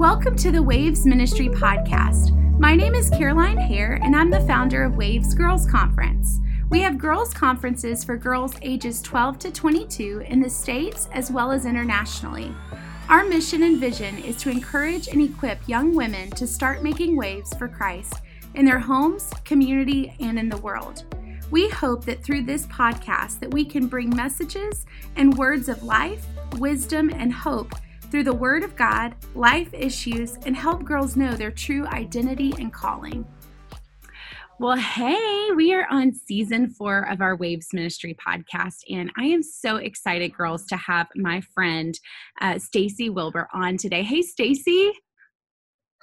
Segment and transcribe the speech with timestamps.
[0.00, 2.30] Welcome to the Waves Ministry Podcast.
[2.58, 6.40] My name is Caroline Hare, and I'm the founder of Waves Girls Conference.
[6.70, 11.52] We have girls' conferences for girls ages 12 to 22 in the States as well
[11.52, 12.50] as internationally.
[13.10, 17.52] Our mission and vision is to encourage and equip young women to start making waves
[17.58, 18.14] for Christ
[18.54, 21.04] in their homes, community, and in the world.
[21.50, 24.86] We hope that through this podcast that we can bring messages
[25.16, 26.24] and words of life,
[26.56, 27.74] wisdom, and hope
[28.10, 32.72] through the word of God, life issues, and help girls know their true identity and
[32.72, 33.24] calling.
[34.58, 39.42] Well, hey, we are on season four of our Waves Ministry podcast, and I am
[39.42, 41.98] so excited, girls, to have my friend
[42.42, 44.02] uh, Stacy Wilbur on today.
[44.02, 44.92] Hey, Stacy.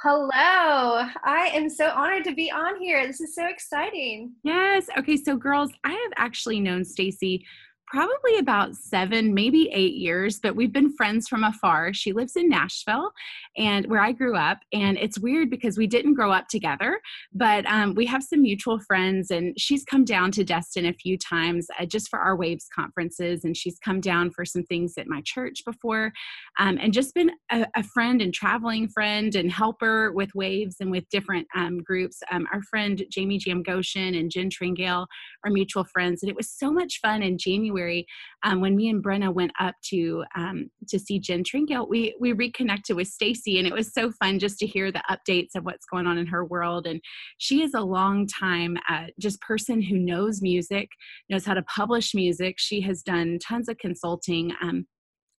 [0.02, 1.08] Hello.
[1.24, 3.06] I am so honored to be on here.
[3.06, 4.34] This is so exciting.
[4.44, 4.88] Yes.
[4.98, 7.46] Okay, so girls, I have actually known Stacy
[7.88, 11.94] probably about seven, maybe eight years, but we've been friends from afar.
[11.94, 13.12] She lives in Nashville
[13.58, 14.60] and where I grew up.
[14.72, 17.00] And it's weird because we didn't grow up together,
[17.34, 19.32] but um, we have some mutual friends.
[19.32, 23.44] And she's come down to Destin a few times uh, just for our Waves conferences.
[23.44, 26.12] And she's come down for some things at my church before
[26.60, 30.92] um, and just been a, a, friend and traveling friend and helper with Waves and
[30.92, 32.20] with different um, groups.
[32.32, 35.08] Um, our friend Jamie Jam Goshen and Jen Tringale
[35.46, 36.22] are mutual friends.
[36.22, 38.06] And it was so much fun in January
[38.44, 42.34] um, when me and Brenna went up to um, to see Jen Tringale, we we
[42.34, 45.86] reconnected with Stacy, and it was so fun just to hear the updates of what's
[45.86, 46.86] going on in her world.
[46.86, 47.02] And
[47.38, 50.90] she is a long time uh, just person who knows music,
[51.30, 52.56] knows how to publish music.
[52.58, 54.52] She has done tons of consulting.
[54.62, 54.86] Um,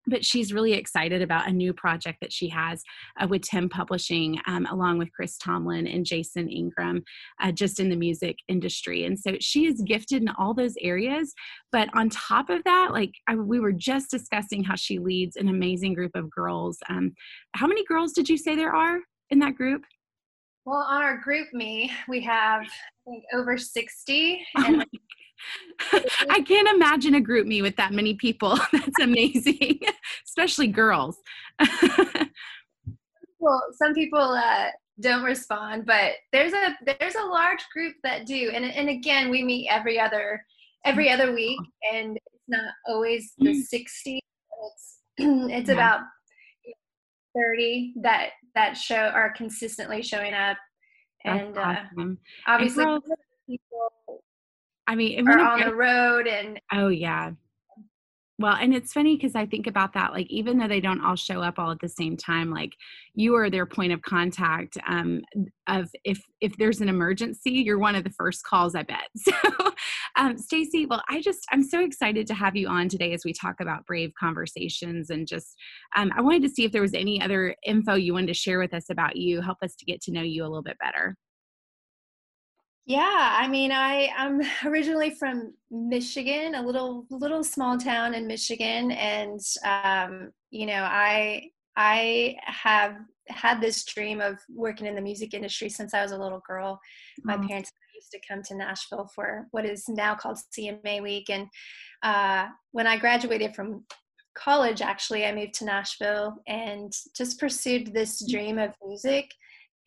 [0.09, 2.83] but she's really excited about a new project that she has
[3.21, 7.03] uh, with Tim Publishing, um, along with Chris Tomlin and Jason Ingram,
[7.41, 9.05] uh, just in the music industry.
[9.05, 11.35] And so she is gifted in all those areas.
[11.73, 15.49] But on top of that, like I, we were just discussing how she leads an
[15.49, 16.79] amazing group of girls.
[16.89, 17.15] Um,
[17.55, 19.83] how many girls did you say there are in that group?
[20.65, 24.47] Well, on our GroupMe, we have I think over 60.
[24.57, 24.85] And
[26.31, 28.59] I can't imagine a GroupMe with that many people.
[28.73, 29.81] That's amazing,
[30.27, 31.19] especially girls.
[33.39, 34.69] well, some people uh,
[35.01, 39.43] don't respond, but there's a there's a large group that do, and and again, we
[39.43, 40.45] meet every other
[40.85, 41.61] every other week,
[41.93, 43.63] and it's not always the mm.
[43.63, 44.21] sixty.
[44.65, 45.75] It's it's yeah.
[45.75, 46.01] about
[47.37, 50.57] thirty that that show are consistently showing up,
[51.25, 52.19] and uh, awesome.
[52.47, 52.85] uh, obviously.
[52.85, 53.13] And girls,
[53.49, 54.23] people
[54.89, 57.33] I mean, are on the road and oh yeah.
[58.41, 60.13] Well, and it's funny because I think about that.
[60.13, 62.71] Like, even though they don't all show up all at the same time, like
[63.15, 64.79] you are their point of contact.
[64.87, 65.23] Um,
[65.67, 68.75] of if if there's an emergency, you're one of the first calls.
[68.75, 69.09] I bet.
[69.29, 73.25] So, um, Stacy, well, I just I'm so excited to have you on today as
[73.25, 75.55] we talk about brave conversations and just
[75.97, 78.59] um, I wanted to see if there was any other info you wanted to share
[78.59, 81.17] with us about you, help us to get to know you a little bit better.
[82.89, 88.93] Yeah, I mean, I I'm originally from Michigan, a little little small town in Michigan,
[88.93, 92.97] and um, you know, I I have
[93.29, 96.81] had this dream of working in the music industry since I was a little girl.
[97.25, 97.47] My mm.
[97.47, 101.47] parents used to come to Nashville for what is now called CMA Week, and
[102.03, 103.85] uh, when I graduated from
[104.35, 108.31] college, actually, I moved to Nashville and just pursued this mm.
[108.31, 109.31] dream of music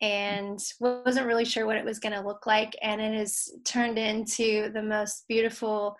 [0.02, 2.76] and wasn't really sure what it was going to look like.
[2.82, 5.96] And it has turned into the most beautiful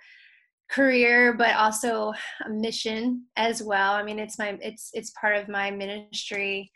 [0.73, 2.13] career but also
[2.47, 6.71] a mission as well i mean it's my it's it's part of my ministry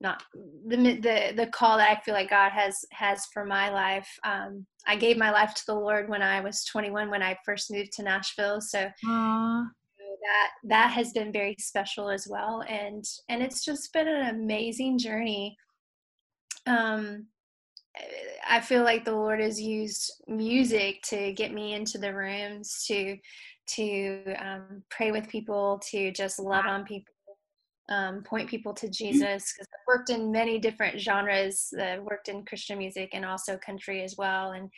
[0.00, 0.22] not
[0.68, 4.66] the the the call that i feel like god has has for my life um,
[4.86, 7.92] i gave my life to the lord when i was 21 when i first moved
[7.92, 9.66] to nashville so Aww.
[10.22, 14.98] that that has been very special as well and and it's just been an amazing
[14.98, 15.56] journey
[16.66, 17.26] um,
[18.48, 23.16] I feel like the Lord has used music to get me into the rooms to
[23.74, 27.14] to um, pray with people, to just love on people,
[27.88, 29.52] um, point people to Jesus.
[29.52, 31.72] Because I've worked in many different genres.
[31.78, 34.70] I've uh, worked in Christian music and also country as well, and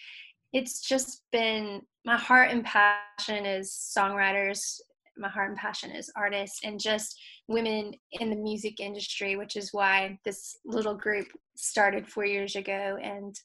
[0.53, 4.81] it's just been my heart and passion is songwriters
[5.17, 7.19] my heart and passion is artists and just
[7.49, 11.27] women in the music industry, which is why this little group
[11.57, 12.99] started four years ago.
[13.03, 13.39] And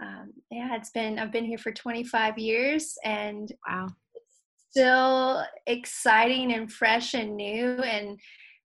[0.00, 6.52] um, yeah, it's been I've been here for 25 years, and wow, It's still exciting
[6.52, 7.78] and fresh and new.
[7.82, 8.18] And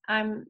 [0.10, 0.46] I'm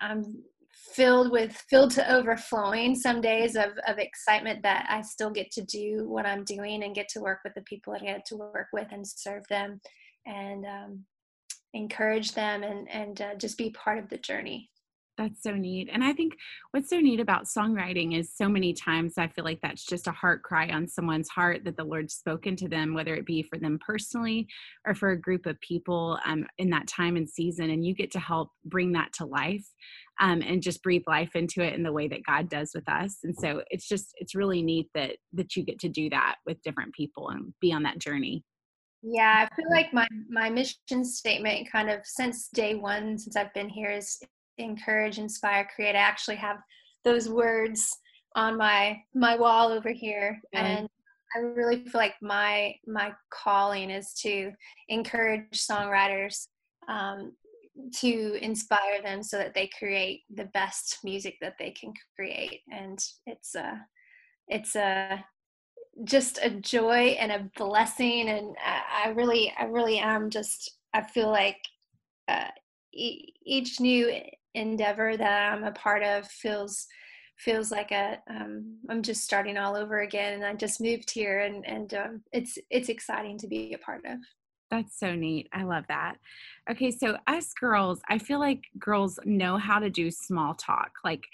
[0.00, 0.42] I'm
[0.72, 5.62] filled with filled to overflowing some days of, of excitement that I still get to
[5.64, 8.68] do what I'm doing and get to work with the people I get to work
[8.72, 9.80] with and serve them.
[10.26, 11.04] And um,
[11.74, 14.70] encourage them and and uh, just be part of the journey
[15.18, 15.90] That's so neat.
[15.92, 16.34] And I think
[16.70, 20.12] what's so neat about songwriting is so many times I feel like that's just a
[20.12, 23.58] heart cry on someone's heart that the Lord's spoken to them, whether it be for
[23.58, 24.46] them personally
[24.86, 27.70] or for a group of people um, in that time and season.
[27.70, 29.66] And you get to help bring that to life
[30.20, 33.18] um, and just breathe life into it in the way that God does with us.
[33.24, 36.62] And so it's just, it's really neat that, that you get to do that with
[36.62, 38.44] different people and be on that journey.
[39.02, 43.54] Yeah, I feel like my my mission statement kind of since day one, since I've
[43.54, 44.18] been here, is
[44.58, 45.94] encourage, inspire, create.
[45.94, 46.56] I actually have
[47.04, 47.88] those words
[48.34, 50.88] on my my wall over here, and
[51.36, 54.50] I really feel like my my calling is to
[54.88, 56.48] encourage songwriters
[56.88, 57.32] um,
[57.96, 62.98] to inspire them so that they create the best music that they can create, and
[63.26, 63.80] it's a
[64.48, 65.24] it's a
[66.04, 71.02] just a joy and a blessing, and I, I really I really am just I
[71.02, 71.58] feel like
[72.28, 72.48] uh,
[72.92, 74.12] e- each new
[74.54, 76.86] endeavor that I'm a part of feels
[77.36, 81.40] feels like a um, I'm just starting all over again, and I just moved here,
[81.40, 84.18] and and um, it's it's exciting to be a part of.
[84.70, 85.48] That's so neat.
[85.52, 86.16] I love that.
[86.70, 90.90] Okay, so us girls, I feel like girls know how to do small talk.
[91.02, 91.24] Like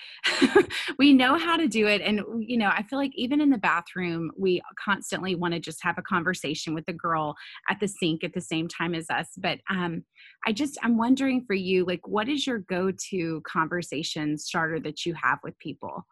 [0.99, 2.01] we know how to do it.
[2.01, 5.83] And, you know, I feel like even in the bathroom, we constantly want to just
[5.83, 7.35] have a conversation with the girl
[7.69, 9.31] at the sink at the same time as us.
[9.37, 10.05] But um,
[10.47, 15.05] I just, I'm wondering for you, like, what is your go to conversation starter that
[15.05, 16.07] you have with people?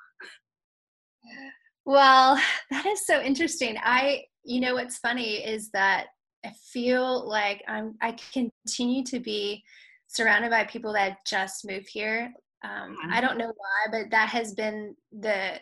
[1.84, 2.40] Well,
[2.72, 3.76] that is so interesting.
[3.80, 6.06] I, you know, what's funny is that
[6.44, 9.62] I feel like I'm I continue to be
[10.08, 12.32] surrounded by people that just moved here.
[12.64, 15.60] Um, I don't know why, but that has been the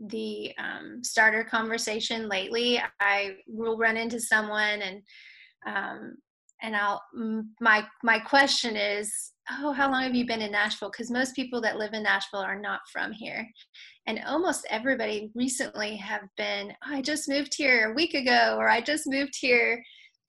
[0.00, 2.80] the um, starter conversation lately.
[3.00, 5.02] I will run into someone and
[5.66, 6.16] um,
[6.62, 7.02] and I'll
[7.60, 10.90] my my question is, oh, how long have you been in Nashville?
[10.90, 13.46] Because most people that live in Nashville are not from here,
[14.06, 16.72] and almost everybody recently have been.
[16.86, 19.82] Oh, I just moved here a week ago, or I just moved here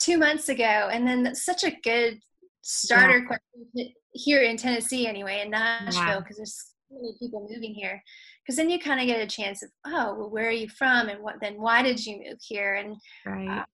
[0.03, 2.19] two months ago, and then that's such a good
[2.61, 3.25] starter yeah.
[3.25, 8.03] question here in Tennessee, anyway, in Nashville, because there's so many people moving here.
[8.41, 11.07] Because then you kind of get a chance of, oh, well, where are you from,
[11.07, 11.35] and what?
[11.41, 12.75] Then why did you move here?
[12.75, 12.95] And
[13.25, 13.59] right.
[13.59, 13.65] uh,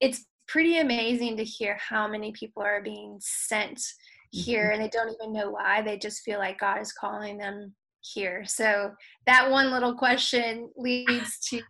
[0.00, 3.82] it's pretty amazing to hear how many people are being sent
[4.30, 4.72] here, mm-hmm.
[4.74, 5.80] and they don't even know why.
[5.80, 8.44] They just feel like God is calling them here.
[8.44, 8.92] So
[9.24, 11.62] that one little question leads to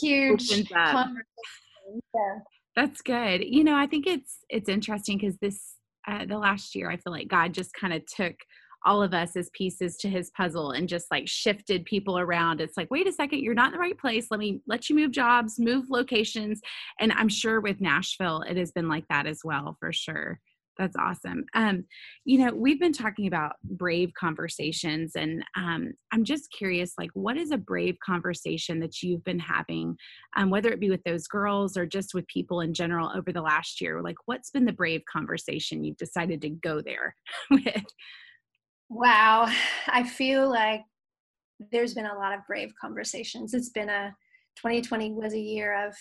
[0.00, 1.22] huge conversation.
[2.14, 2.42] So
[2.78, 3.42] that's good.
[3.44, 5.74] You know, I think it's it's interesting because this
[6.06, 8.36] uh, the last year I feel like God just kind of took
[8.86, 12.60] all of us as pieces to his puzzle and just like shifted people around.
[12.60, 14.28] It's like, wait a second, you're not in the right place.
[14.30, 16.60] Let me let you move jobs, move locations.
[17.00, 20.40] And I'm sure with Nashville, it has been like that as well, for sure.
[20.78, 21.44] That's awesome.
[21.54, 21.84] Um,
[22.24, 27.36] you know, we've been talking about brave conversations, and um, I'm just curious, like, what
[27.36, 29.96] is a brave conversation that you've been having,
[30.36, 33.42] um, whether it be with those girls or just with people in general over the
[33.42, 34.00] last year?
[34.02, 37.16] Like, what's been the brave conversation you've decided to go there
[37.50, 37.84] with?
[38.88, 39.52] Wow,
[39.88, 40.82] I feel like
[41.72, 43.52] there's been a lot of brave conversations.
[43.52, 44.14] It's been a
[44.58, 45.94] 2020 was a year of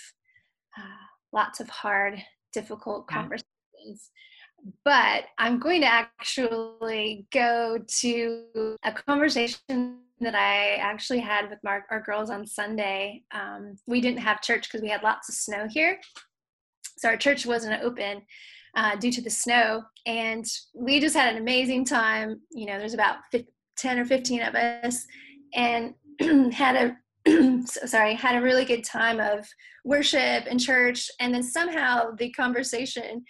[0.78, 2.22] uh, lots of hard,
[2.54, 3.18] difficult yeah.
[3.18, 4.12] conversations
[4.84, 11.83] but I'm going to actually go to a conversation that I actually had with Mark,
[11.92, 13.24] our girls on Sunday.
[13.31, 16.00] Um, we didn't have church because we had lots of snow here.
[16.97, 18.21] So our church wasn't open
[18.76, 19.83] uh, due to the snow.
[20.06, 22.42] And we just had an amazing time.
[22.52, 25.06] You know, there's about 15, 10 or 15 of us
[25.54, 25.94] and
[26.54, 26.97] had a
[27.66, 29.45] sorry had a really good time of
[29.86, 33.24] worship and church and then somehow the conversation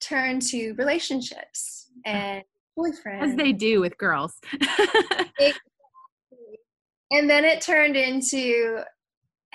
[0.00, 2.42] turn to relationships and
[2.78, 3.22] boyfriends.
[3.22, 4.34] As they do with girls.
[7.10, 8.80] and then it turned into,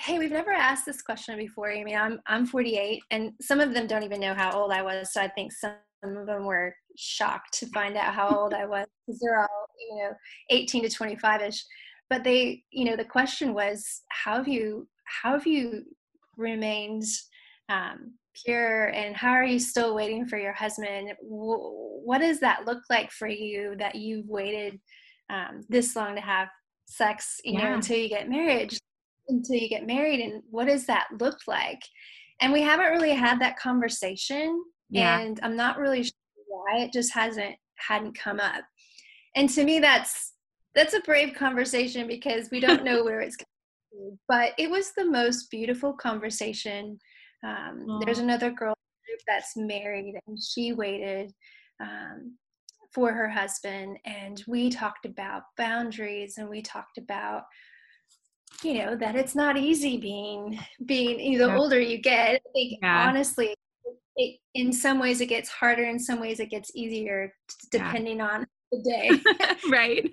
[0.00, 1.70] hey, we've never asked this question before.
[1.70, 4.82] I mean, I'm I'm 48, and some of them don't even know how old I
[4.82, 5.12] was.
[5.12, 5.72] So I think some
[6.02, 9.96] of them were shocked to find out how old I was because they're all, you
[9.96, 10.12] know,
[10.50, 11.64] 18 to 25 ish.
[12.08, 14.88] But they, you know, the question was, how have you
[15.22, 15.84] how have you
[16.36, 17.04] remained
[17.68, 18.12] um,
[18.44, 23.10] pure and how are you still waiting for your husband what does that look like
[23.10, 24.78] for you that you've waited
[25.30, 26.48] um, this long to have
[26.86, 27.68] sex you yeah.
[27.68, 28.76] know until you get married
[29.28, 31.80] until you get married and what does that look like
[32.40, 35.18] and we haven't really had that conversation yeah.
[35.18, 36.12] and i'm not really sure
[36.46, 38.64] why it just hasn't hadn't come up
[39.34, 40.34] and to me that's
[40.74, 45.04] that's a brave conversation because we don't know where it's going but it was the
[45.04, 46.98] most beautiful conversation
[47.44, 48.74] um, there's another girl
[49.26, 51.32] that's married and she waited
[51.80, 52.36] um,
[52.92, 57.42] for her husband and we talked about boundaries and we talked about
[58.62, 62.36] you know that it's not easy being being you know, the older you get.
[62.36, 63.08] I think yeah.
[63.08, 63.54] honestly
[64.16, 67.34] it, in some ways it gets harder in some ways it gets easier
[67.70, 68.28] depending yeah.
[68.28, 69.10] on the day.
[69.70, 70.10] Right.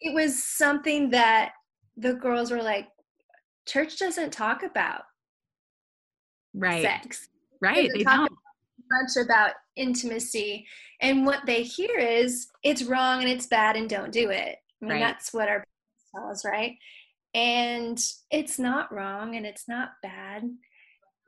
[0.00, 1.52] It was something that
[1.96, 2.88] the girls were like
[3.68, 5.02] church doesn't talk about
[6.54, 6.82] right.
[6.82, 7.28] sex.
[7.60, 7.90] Right.
[7.94, 8.32] They don't.
[8.90, 10.66] much about intimacy
[11.00, 14.58] and what they hear is it's wrong and it's bad and don't do it.
[14.82, 15.00] I mean right.
[15.00, 15.64] that's what our
[16.14, 16.76] tell us right?
[17.34, 17.98] And
[18.30, 20.50] it's not wrong and it's not bad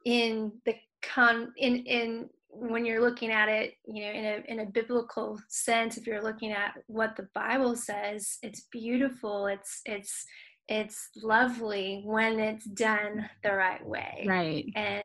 [0.05, 4.61] in the con in in when you're looking at it you know in a in
[4.61, 10.25] a biblical sense if you're looking at what the bible says it's beautiful it's it's
[10.69, 14.25] it's lovely when it's done the right way.
[14.27, 14.67] Right.
[14.75, 15.03] And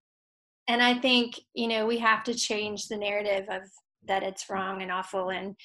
[0.70, 3.64] and i think you know we have to change the narrative of
[4.08, 5.56] that it's wrong and awful and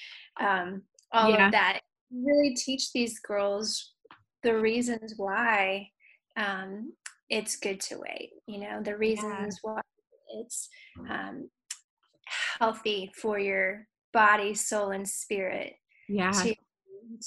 [0.40, 0.82] um,
[1.12, 1.46] all yeah.
[1.46, 1.80] of that
[2.10, 3.94] really teach these girls
[4.42, 5.86] the reasons why
[6.36, 6.92] um,
[7.30, 9.72] it's good to wait you know the reasons yeah.
[9.74, 9.80] why
[10.40, 10.68] it's
[11.08, 11.48] um,
[12.58, 15.74] healthy for your body soul and spirit
[16.08, 16.54] yeah to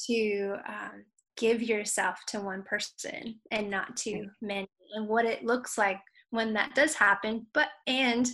[0.05, 1.05] to um,
[1.37, 5.99] give yourself to one person and not to many and what it looks like
[6.31, 8.29] when that does happen but and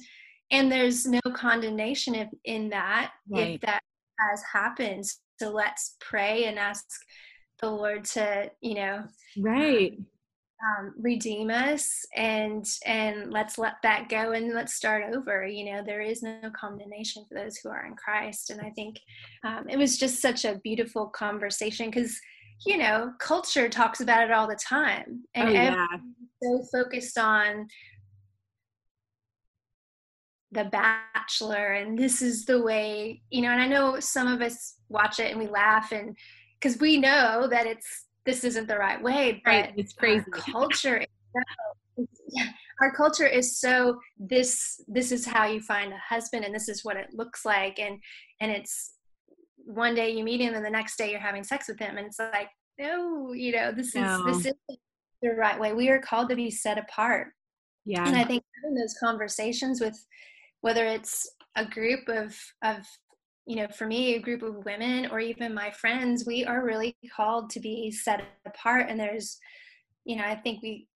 [0.54, 3.56] and there's no condemnation in, in that right.
[3.56, 3.82] if that
[4.20, 5.04] has happened.
[5.40, 6.86] So let's pray and ask
[7.60, 9.04] the lord to you know
[9.38, 9.94] right.
[9.98, 10.06] um,
[10.66, 15.46] um, redeem us and and let's let that go and let's start over.
[15.46, 18.50] You know there is no condemnation for those who are in christ.
[18.50, 19.00] And i think
[19.44, 22.18] um, it was just such a beautiful conversation because
[22.66, 25.88] you know culture talks about it all the time and oh, yeah.
[26.42, 27.68] so focused on
[30.52, 34.76] the bachelor and this is the way you know and i know some of us
[34.90, 36.16] watch it and we laugh and
[36.60, 39.74] because we know that it's this isn't the right way but right.
[39.76, 41.04] it's crazy our culture
[42.82, 46.84] our culture is so this this is how you find a husband and this is
[46.84, 48.00] what it looks like and
[48.40, 48.94] and it's
[49.66, 52.08] one day you meet him and the next day you're having sex with him and
[52.08, 54.26] it's like no you know this no.
[54.28, 54.78] is this is
[55.22, 55.74] the right way.
[55.74, 57.30] We are called to be set apart.
[57.86, 58.06] Yeah.
[58.06, 59.98] And i think having those conversations with
[60.62, 62.78] whether it's a group of of
[63.46, 66.96] you know for me a group of women or even my friends we are really
[67.14, 69.38] called to be set apart and there's
[70.06, 70.88] you know i think we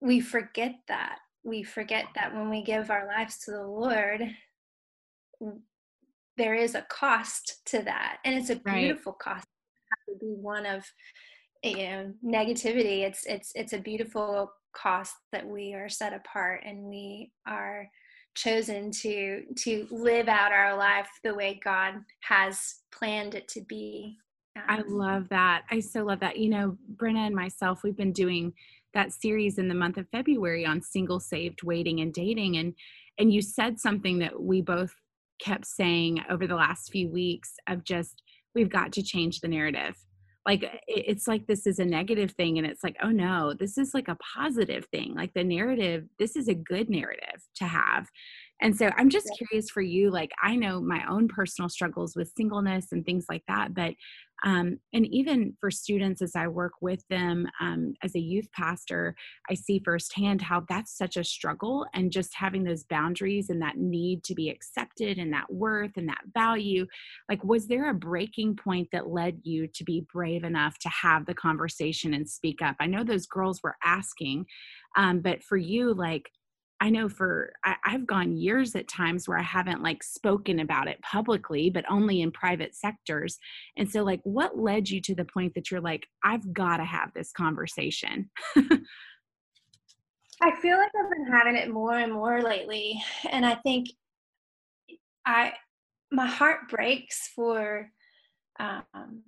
[0.00, 1.18] we forget that.
[1.44, 4.22] We forget that when we give our lives to the lord
[6.40, 9.34] there is a cost to that and it's a beautiful right.
[9.34, 9.46] cost
[10.08, 10.84] to be one of
[11.62, 16.82] you know negativity it's it's it's a beautiful cost that we are set apart and
[16.82, 17.86] we are
[18.34, 24.16] chosen to to live out our life the way God has planned it to be.
[24.56, 25.64] Um, I love that.
[25.70, 26.38] I so love that.
[26.38, 28.52] You know, Brenna and myself, we've been doing
[28.94, 32.74] that series in the month of February on single saved waiting and dating and
[33.18, 34.94] and you said something that we both
[35.40, 38.22] kept saying over the last few weeks of just
[38.54, 39.96] we've got to change the narrative.
[40.46, 43.92] Like it's like this is a negative thing and it's like oh no this is
[43.94, 45.14] like a positive thing.
[45.14, 48.08] Like the narrative this is a good narrative to have
[48.60, 52.32] and so i'm just curious for you like i know my own personal struggles with
[52.36, 53.94] singleness and things like that but
[54.42, 59.14] um, and even for students, as I work with them um, as a youth pastor,
[59.50, 63.76] I see firsthand how that's such a struggle and just having those boundaries and that
[63.76, 66.86] need to be accepted and that worth and that value.
[67.28, 71.26] Like, was there a breaking point that led you to be brave enough to have
[71.26, 72.76] the conversation and speak up?
[72.80, 74.46] I know those girls were asking,
[74.96, 76.30] um, but for you, like,
[76.80, 80.88] I know for I, have gone years at times where I haven't like spoken about
[80.88, 83.38] it publicly, but only in private sectors.
[83.76, 86.84] And so, like, what led you to the point that you're like, I've got to
[86.84, 88.30] have this conversation?
[90.42, 93.88] I feel like I've been having it more and more lately, and I think
[95.26, 95.52] I
[96.10, 97.90] my heart breaks for
[98.58, 99.22] um,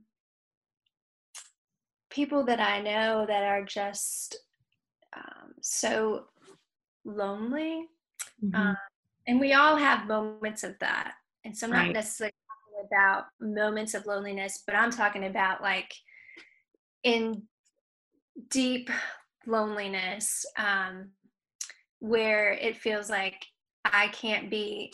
[2.10, 4.38] people that I know that are just
[5.14, 6.24] um, so
[7.04, 7.86] lonely.
[8.44, 8.54] Mm-hmm.
[8.54, 8.76] Um,
[9.26, 11.14] and we all have moments of that.
[11.44, 11.86] And so I'm right.
[11.86, 15.92] not necessarily talking about moments of loneliness, but I'm talking about like
[17.04, 17.42] in
[18.50, 18.90] deep
[19.46, 21.10] loneliness um,
[21.98, 23.44] where it feels like
[23.84, 24.92] I can't be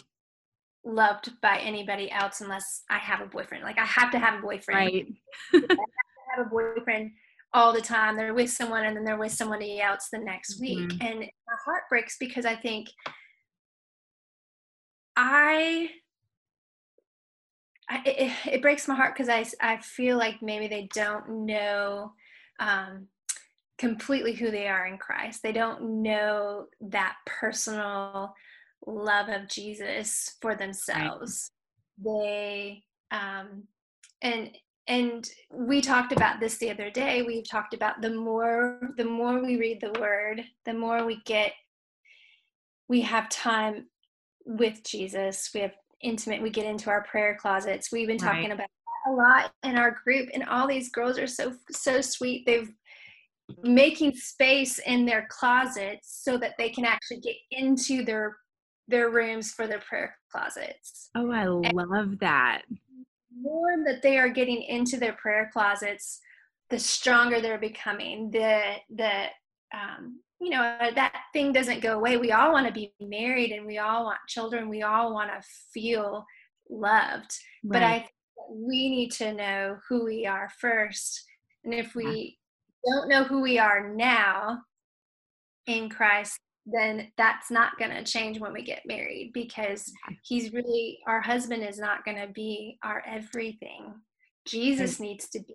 [0.84, 3.64] loved by anybody else unless I have a boyfriend.
[3.64, 4.78] Like I have to have a boyfriend.
[4.78, 5.06] Right.
[5.54, 5.76] I have to
[6.36, 7.10] have a boyfriend
[7.55, 8.17] all the time.
[8.17, 10.78] They're with someone and then they're with somebody else the next week.
[10.78, 11.07] Mm-hmm.
[11.07, 12.88] And my heart breaks because I think
[15.17, 15.90] I
[18.05, 22.12] it, it, breaks my heart because I, I feel like maybe they don't know
[22.61, 23.09] um,
[23.78, 25.43] completely who they are in Christ.
[25.43, 28.35] They don't know that personal
[28.87, 31.50] love of Jesus for themselves.
[32.05, 32.23] Right.
[32.23, 33.64] They um,
[34.23, 34.50] and
[34.88, 37.23] and we talked about this the other day.
[37.23, 41.52] We've talked about the more the more we read the Word, the more we get
[42.88, 43.87] we have time
[44.47, 45.50] with Jesus.
[45.54, 46.42] We have intimate.
[46.42, 47.92] We get into our prayer closets.
[47.92, 48.52] We've been talking right.
[48.52, 48.68] about
[49.07, 52.47] a lot in our group, and all these girls are so so sweet.
[52.47, 52.73] They've
[53.62, 58.37] making space in their closets so that they can actually get into their
[58.88, 61.11] their rooms for their prayer closets.
[61.14, 62.62] Oh, I and love that.
[63.40, 66.21] More that they are getting into their prayer closets,
[66.71, 68.30] the stronger they're becoming.
[68.30, 69.25] The the
[69.75, 72.16] um, you know that thing doesn't go away.
[72.16, 74.68] We all want to be married and we all want children.
[74.68, 76.25] We all want to feel
[76.71, 77.33] loved.
[77.64, 77.73] Right.
[77.73, 78.09] But I
[78.50, 81.25] we need to know who we are first.
[81.64, 82.38] And if we
[82.87, 84.61] don't know who we are now
[85.66, 86.38] in Christ,
[86.70, 89.90] then that's not going to change when we get married because
[90.22, 93.94] he's really our husband is not going to be our everything.
[94.46, 95.54] Jesus needs to be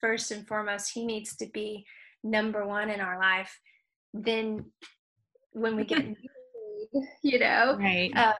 [0.00, 0.92] first and foremost.
[0.92, 1.84] He needs to be
[2.22, 3.58] number one in our life.
[4.14, 4.64] Then
[5.52, 8.10] when we get married, you know, right.
[8.14, 8.34] Uh,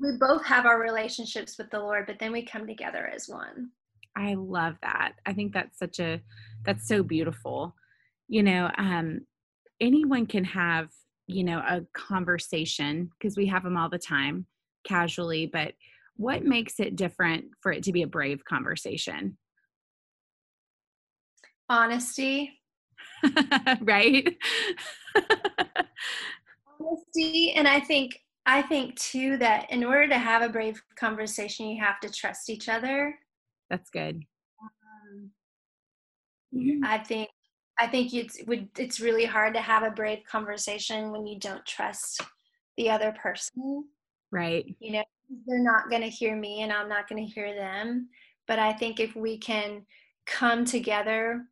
[0.00, 3.70] we both have our relationships with the Lord, but then we come together as one.
[4.16, 5.12] I love that.
[5.24, 6.20] I think that's such a
[6.64, 7.74] that's so beautiful.
[8.28, 9.20] You know, um
[9.80, 10.88] anyone can have,
[11.26, 14.46] you know, a conversation because we have them all the time
[14.86, 15.72] casually, but
[16.16, 19.36] what makes it different for it to be a brave conversation?
[21.68, 22.60] Honesty.
[23.80, 24.36] right?
[26.80, 31.66] Honesty and I think I think too that in order to have a brave conversation,
[31.66, 33.18] you have to trust each other.
[33.70, 34.22] That's good.
[34.62, 35.30] Um,
[36.54, 36.84] mm-hmm.
[36.84, 37.30] I think
[37.78, 41.64] I think it's would it's really hard to have a brave conversation when you don't
[41.66, 42.20] trust
[42.76, 43.84] the other person.
[44.30, 44.74] Right.
[44.80, 45.04] You know,
[45.46, 48.08] they're not going to hear me and I'm not going to hear them.
[48.46, 49.86] But I think if we can
[50.26, 51.44] come together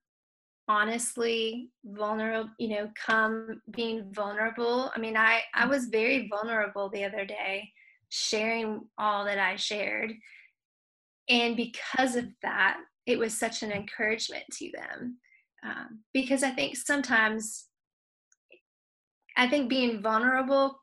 [0.69, 7.05] honestly vulnerable you know come being vulnerable i mean i i was very vulnerable the
[7.05, 7.69] other day
[8.11, 10.13] sharing all that i shared
[11.29, 15.19] and because of that it was such an encouragement to them
[15.65, 17.67] um, because i think sometimes
[19.37, 20.79] i think being vulnerable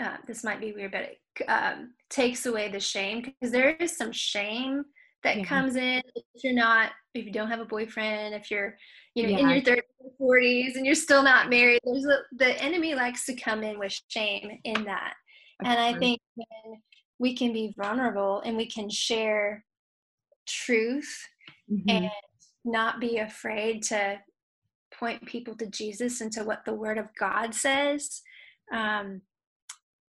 [0.00, 3.96] uh, this might be weird but it um, takes away the shame because there is
[3.96, 4.84] some shame
[5.24, 5.44] that yeah.
[5.44, 8.76] comes in if you're not if you don't have a boyfriend if you're
[9.14, 9.38] you know yeah.
[9.38, 9.80] in your 30s
[10.20, 13.78] or 40s and you're still not married there's a, the enemy likes to come in
[13.78, 15.14] with shame in that
[15.64, 16.80] and i think when
[17.18, 19.64] we can be vulnerable and we can share
[20.46, 21.26] truth
[21.70, 21.88] mm-hmm.
[21.88, 22.10] and
[22.64, 24.18] not be afraid to
[24.98, 28.22] point people to jesus and to what the word of god says
[28.72, 29.20] um,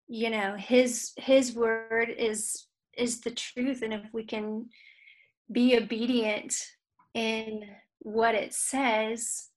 [0.08, 4.66] you know his his word is is the truth and if we can
[5.52, 6.56] be obedient
[7.14, 7.64] in
[8.00, 9.50] what it says,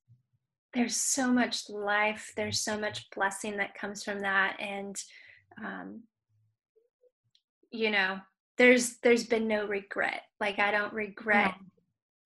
[0.74, 4.56] there's so much life, there's so much blessing that comes from that.
[4.60, 4.96] And,
[5.64, 6.02] um,
[7.70, 8.18] you know,
[8.56, 10.22] there's there's been no regret.
[10.40, 11.66] Like I don't regret no.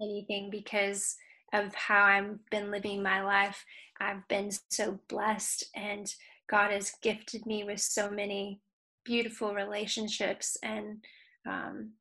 [0.02, 1.16] Anything because
[1.52, 3.64] of how I've been living my life.
[4.00, 6.12] I've been so blessed and
[6.50, 8.60] God has gifted me with so many
[9.04, 11.04] beautiful relationships and
[11.46, 11.92] um,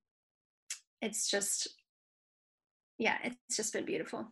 [1.01, 1.67] it's just
[2.97, 4.27] yeah, it's just been beautiful.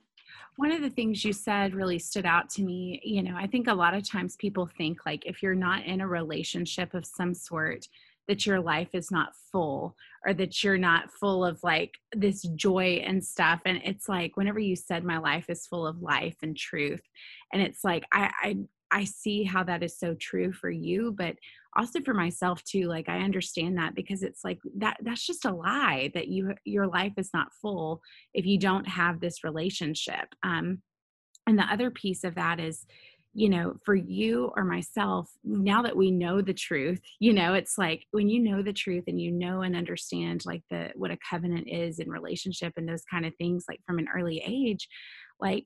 [0.57, 3.01] One of the things you said really stood out to me.
[3.03, 6.01] You know, I think a lot of times people think like if you're not in
[6.01, 7.87] a relationship of some sort,
[8.29, 13.01] that your life is not full or that you're not full of like this joy
[13.05, 16.55] and stuff and it's like whenever you said my life is full of life and
[16.55, 17.01] truth
[17.51, 18.57] and it's like i i
[18.91, 21.35] I see how that is so true for you, but
[21.75, 22.87] also for myself too.
[22.87, 26.87] Like I understand that because it's like that that's just a lie that you your
[26.87, 28.01] life is not full
[28.33, 30.33] if you don't have this relationship.
[30.43, 30.81] Um
[31.47, 32.85] and the other piece of that is
[33.33, 37.77] you know for you or myself now that we know the truth you know it's
[37.77, 41.17] like when you know the truth and you know and understand like the what a
[41.29, 44.87] covenant is in relationship and those kind of things like from an early age
[45.39, 45.65] like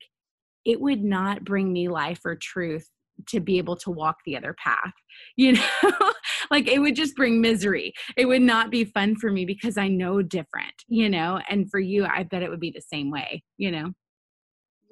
[0.64, 2.88] it would not bring me life or truth
[3.28, 4.92] to be able to walk the other path
[5.36, 6.12] you know?
[6.50, 7.94] Like it would just bring misery.
[8.16, 11.40] It would not be fun for me because i know different you know?
[11.48, 13.94] And for you i bet it would be the same way you know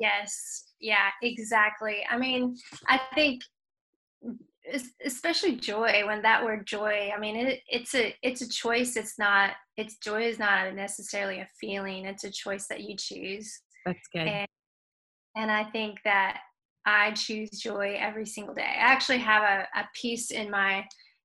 [0.03, 0.65] yes.
[0.81, 1.99] Yeah exactly.
[2.11, 2.57] I mean
[2.89, 3.43] i think
[5.05, 9.19] especially joy when that word joy i mean it, it's a it's a choice it's
[9.19, 13.61] not it's joy is not necessarily a feeling it's a choice that you choose.
[13.85, 14.29] That's good.
[14.29, 14.49] And,
[15.37, 16.41] and i think that
[16.87, 18.63] i choose joy every single day.
[18.63, 20.85] I actually have a, a piece in my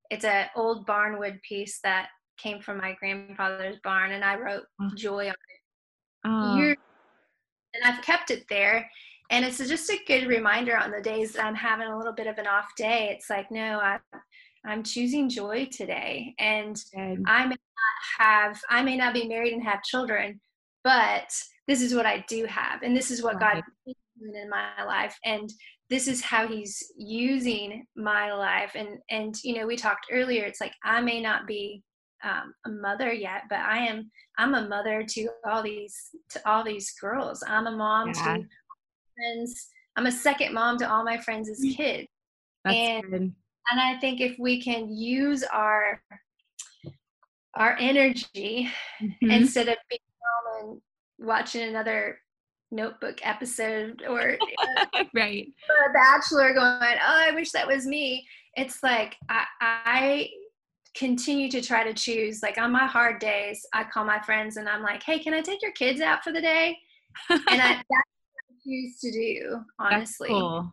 [0.10, 4.90] it's an old barnwood piece that came from my grandfather's barn and i wrote oh.
[4.96, 5.62] joy on it.
[6.26, 6.87] Oh.
[7.78, 8.90] And i've kept it there.
[9.30, 12.28] And it's just a good reminder on the days that i'm having a little bit
[12.28, 13.10] of an off day.
[13.12, 13.98] It's like no i
[14.66, 16.34] i'm choosing joy today.
[16.40, 17.24] And good.
[17.28, 20.40] i may not have i may not be married and have children
[20.84, 21.30] but
[21.68, 22.84] this is what i do have.
[22.84, 23.56] And this is what right.
[23.56, 25.18] god is doing in my life.
[25.26, 25.52] And
[25.90, 28.72] this is how he's using my life.
[28.76, 31.84] And and you know we talked earlier it's like i may not be
[32.24, 36.64] um, a mother yet but i am i'm a mother to all these to all
[36.64, 38.38] these girls i'm a mom yeah.
[38.38, 38.46] to
[39.18, 39.68] friends.
[39.96, 41.76] I'm a second mom to all my friends as mm.
[41.76, 42.08] kids.
[42.64, 43.22] That's and good.
[43.22, 46.02] and I think if we can use our
[47.56, 48.70] our energy
[49.02, 49.32] mm-hmm.
[49.32, 50.70] instead of being home
[51.18, 52.20] and watching another
[52.70, 54.38] notebook episode or
[54.94, 55.48] uh, right
[55.88, 60.30] a bachelor going oh i wish that was me it's like I, I
[60.98, 64.68] continue to try to choose like on my hard days i call my friends and
[64.68, 66.78] i'm like hey can i take your kids out for the day
[67.30, 68.08] and I, that's
[68.68, 70.30] choose to do, honestly.
[70.30, 70.72] Cool.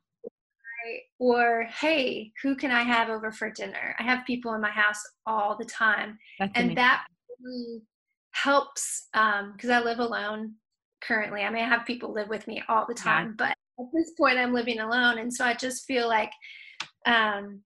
[1.18, 3.94] or, hey, who can I have over for dinner?
[3.98, 6.18] I have people in my house all the time.
[6.38, 6.74] That's and amazing.
[6.76, 7.06] that
[7.42, 7.82] really
[8.32, 10.54] helps because um, I live alone
[11.02, 11.42] currently.
[11.42, 13.48] I may have people live with me all the time, yeah.
[13.48, 15.18] but at this point, I'm living alone.
[15.18, 16.32] And so I just feel like
[17.06, 17.60] um,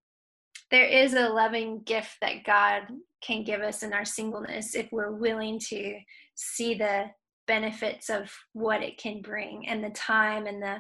[0.71, 2.83] there is a loving gift that God
[3.23, 5.99] can give us in our singleness if we're willing to
[6.35, 7.07] see the
[7.47, 10.77] benefits of what it can bring and the time and the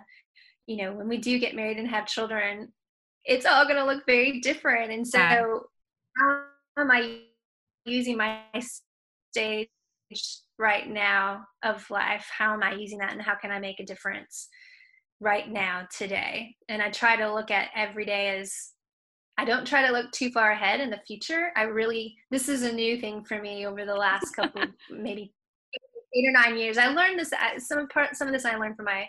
[0.67, 2.71] you know when we do get married and have children
[3.29, 4.91] it's all going to look very different.
[4.91, 5.45] And so yeah.
[6.17, 6.43] how
[6.79, 7.21] am i
[7.85, 8.41] using my
[9.31, 9.69] stage
[10.59, 12.27] right now of life?
[12.37, 14.49] How am i using that and how can i make a difference
[15.21, 16.55] right now today?
[16.69, 18.71] And i try to look at every day as
[19.39, 22.63] i don't try to look too far ahead in the future i really this is
[22.63, 25.33] a new thing for me over the last couple maybe
[26.15, 26.79] eight or nine years.
[26.79, 27.33] I learned this.
[27.59, 29.07] Some part, some of this I learned from my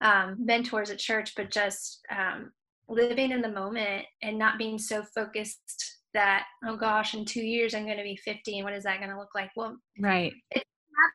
[0.00, 2.52] um, mentors at church, but just um,
[2.88, 7.74] living in the moment and not being so focused that oh gosh, in two years
[7.74, 9.50] I'm going to be 50, and what is that going to look like?
[9.56, 10.32] Well, right.
[10.50, 10.64] It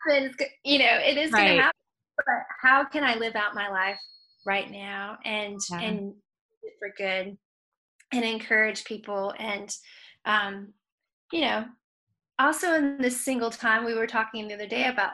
[0.08, 0.36] happens.
[0.64, 1.46] You know, it is right.
[1.46, 1.80] going to happen.
[2.18, 2.26] But
[2.62, 4.00] how can I live out my life
[4.46, 5.82] right now and yeah.
[5.82, 6.14] and
[6.80, 7.38] for good
[8.12, 9.76] and encourage people and
[10.26, 10.74] um,
[11.32, 11.66] you know
[12.40, 15.14] also in this single time we were talking the other day about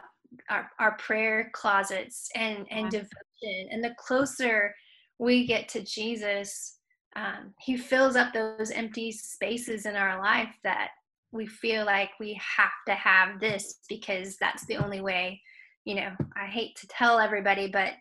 [0.50, 4.74] our, our prayer closets and and devotion and the closer
[5.20, 6.78] we get to jesus
[7.16, 10.90] um, he fills up those empty spaces in our life that
[11.32, 15.40] we feel like we have to have this because that's the only way
[15.86, 17.94] you know i hate to tell everybody but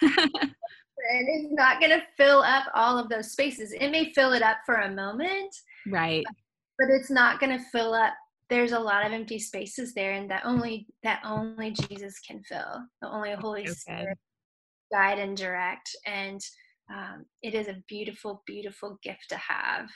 [1.12, 3.72] it is not going to fill up all of those spaces.
[3.72, 5.54] It may fill it up for a moment
[5.86, 6.24] right.
[6.78, 8.14] but it's not going to fill up.
[8.48, 12.84] There's a lot of empty spaces there and that only that only jesus can fill.
[13.00, 13.72] The only holy okay.
[13.72, 14.18] spirit
[14.92, 16.40] guide and direct and
[16.92, 19.88] um, it is a beautiful beautiful gift to have.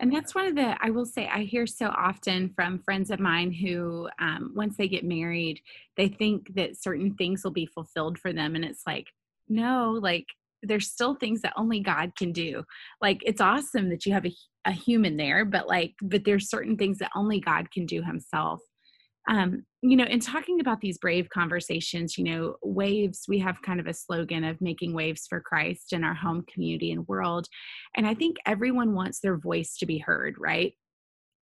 [0.00, 3.20] And that's one of the i will say i hear so often from friends of
[3.20, 5.60] mine who um, once they get married
[5.96, 9.06] they think that certain things will be fulfilled for them and it's like
[9.48, 10.26] no like
[10.62, 12.64] there's still things that only God can do.
[13.00, 14.32] Like it's awesome that you have a,
[14.64, 18.60] a human there, but like, but there's certain things that only God can do himself.
[19.28, 23.80] Um, you know, in talking about these brave conversations, you know, waves, we have kind
[23.80, 27.48] of a slogan of making waves for Christ in our home community and world.
[27.96, 30.74] And I think everyone wants their voice to be heard, right?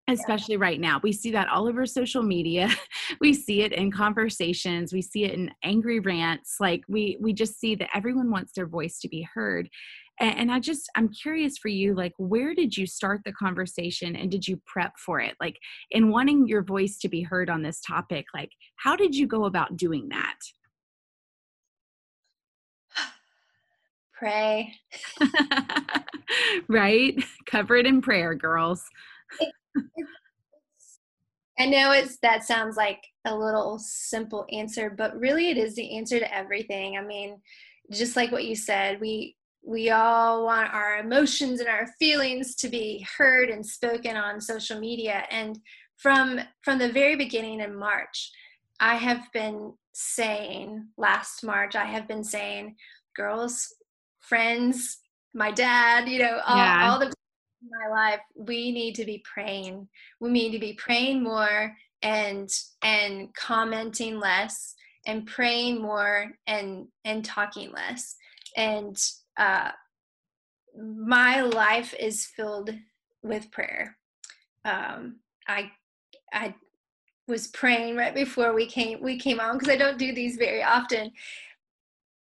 [0.08, 1.00] Especially right now.
[1.02, 2.68] We see that all over social media.
[3.20, 6.56] we see it in conversations, we see it in angry rants.
[6.60, 9.68] Like we we just see that everyone wants their voice to be heard.
[10.20, 14.14] And, and I just I'm curious for you like where did you start the conversation
[14.14, 15.34] and did you prep for it?
[15.40, 15.56] Like
[15.90, 19.46] in wanting your voice to be heard on this topic, like how did you go
[19.46, 20.38] about doing that?
[24.18, 24.74] Pray.
[26.68, 27.14] right?
[27.46, 28.84] Cover it in prayer, girls.
[31.58, 35.96] I know it's that sounds like a little simple answer, but really it is the
[35.96, 36.96] answer to everything.
[36.96, 37.40] I mean,
[37.92, 42.68] just like what you said, we we all want our emotions and our feelings to
[42.68, 45.58] be heard and spoken on social media and
[45.96, 48.30] from from the very beginning in March,
[48.80, 52.76] I have been saying last March, I have been saying,
[53.16, 53.72] girls,
[54.20, 54.98] friends,
[55.32, 56.90] my dad, you know, all, yeah.
[56.90, 57.12] all the
[57.70, 59.88] my life we need to be praying.
[60.20, 62.48] We need to be praying more and
[62.82, 64.74] and commenting less
[65.06, 68.16] and praying more and and talking less.
[68.56, 68.96] And
[69.36, 69.70] uh
[70.76, 72.74] my life is filled
[73.22, 73.96] with prayer.
[74.64, 75.70] Um i
[76.32, 76.54] i
[77.26, 80.62] was praying right before we came we came on because i don't do these very
[80.62, 81.10] often.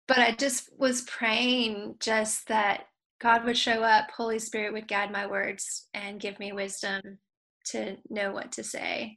[0.08, 2.86] But i just was praying just that
[3.22, 7.18] god would show up holy spirit would guide my words and give me wisdom
[7.64, 9.16] to know what to say.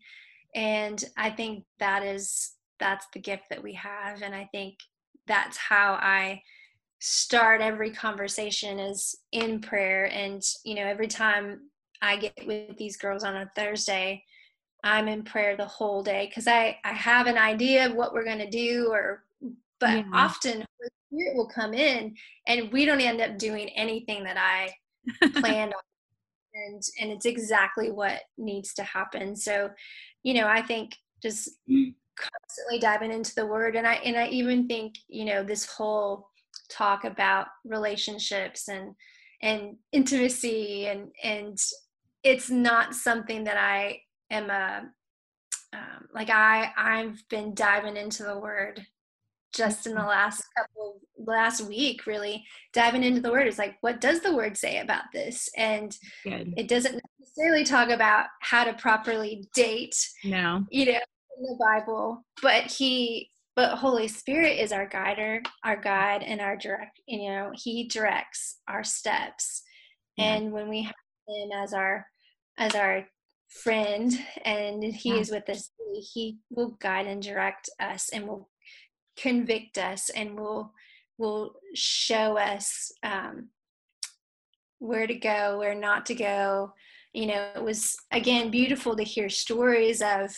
[0.54, 4.22] And i think that is that's the gift that we have.
[4.22, 4.76] And i think
[5.28, 6.41] that's how i
[7.00, 10.06] start every conversation is in prayer.
[10.06, 11.70] And you know every time
[12.02, 14.22] i get with these girls on a thursday
[14.84, 18.26] i'm in prayer the whole day because i i have an idea of what we're
[18.26, 19.24] going to do or
[19.80, 20.04] but yeah.
[20.14, 20.66] often
[21.12, 22.16] spirit will come in
[22.48, 24.72] and we don't end up doing anything that i
[25.40, 25.82] planned on.
[26.58, 29.36] And and it's exactly what needs to happen.
[29.36, 29.72] So
[30.26, 31.94] you know i think just mm.
[32.18, 36.28] constantly diving into the word and i and i even think you know this whole
[36.70, 38.94] talk about relationships and
[39.42, 41.58] and intimacy and and
[42.24, 44.00] it's not something that i
[44.32, 44.82] am a
[45.74, 48.86] um, like i i've been diving into the word
[49.56, 50.10] just in the mm-hmm.
[50.10, 54.58] last couple last week really diving into the word is like what does the word
[54.58, 56.54] say about this and Good.
[56.58, 61.00] it doesn't necessarily talk about how to properly date no you know
[61.38, 66.58] in the Bible, but he but Holy Spirit is our guider, our guide, and our
[66.58, 67.00] direct.
[67.08, 69.63] You know, He directs our steps,
[70.18, 70.36] yeah.
[70.36, 70.94] and when we have
[71.28, 72.06] Him as our
[72.58, 73.06] as our
[73.63, 74.13] friend,
[74.44, 75.20] and He yeah.
[75.20, 75.70] is with us,
[76.13, 78.50] He will guide and direct us, and will
[79.17, 80.73] convict us, and will
[81.17, 83.49] will show us um,
[84.80, 86.73] where to go, where not to go.
[87.13, 90.36] You know, it was again beautiful to hear stories of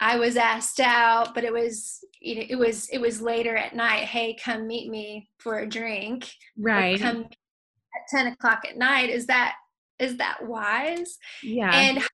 [0.00, 3.74] I was asked out, but it was you know it was it was later at
[3.74, 4.04] night.
[4.04, 6.30] Hey, come meet me for a drink.
[6.56, 7.00] Right.
[7.00, 9.10] come at ten o'clock at night.
[9.10, 9.54] Is that
[9.98, 11.18] is that wise?
[11.42, 11.70] Yeah.
[11.72, 12.04] And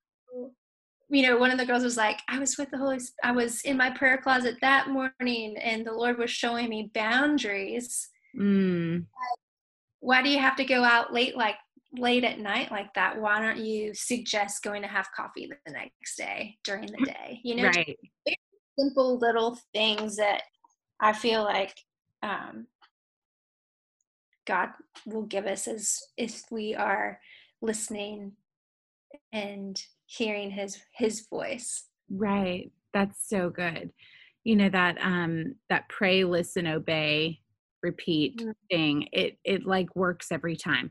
[1.14, 2.98] you know, one of the girls was like, I was with the Holy.
[2.98, 6.90] Spirit, I was in my prayer closet that morning, and the Lord was showing me
[6.94, 8.08] boundaries.
[8.38, 9.06] Mm.
[10.00, 11.56] Why do you have to go out late like
[11.98, 16.16] late at night like that, why don't you suggest going to have coffee the next
[16.16, 17.40] day during the day?
[17.42, 17.98] You know, right.
[18.78, 20.42] simple little things that
[21.00, 21.74] I feel like
[22.22, 22.66] um,
[24.46, 24.70] God
[25.06, 27.20] will give us as if we are
[27.60, 28.32] listening
[29.32, 31.84] and hearing his his voice.
[32.10, 32.70] Right.
[32.92, 33.90] That's so good.
[34.44, 37.40] You know that um that pray, listen, obey
[37.84, 38.54] repeat mm.
[38.70, 40.90] thing it it like works every time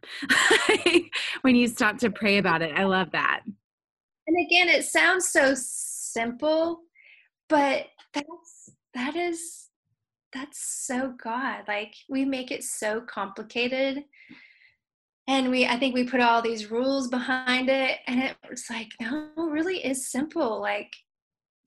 [1.42, 3.42] when you stop to pray about it i love that
[4.28, 6.82] and again it sounds so simple
[7.50, 9.70] but that's that is
[10.34, 14.04] that's so god like we make it so complicated
[15.28, 18.90] and we i think we put all these rules behind it and it was like
[19.00, 20.94] no it really is simple like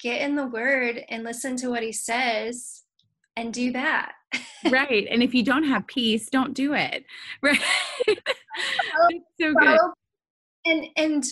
[0.00, 2.82] get in the word and listen to what he says
[3.36, 4.12] and do that
[4.70, 5.06] right.
[5.10, 7.04] And if you don't have peace, don't do it.
[7.42, 9.20] Right.
[9.38, 9.78] so good.
[10.64, 11.24] And and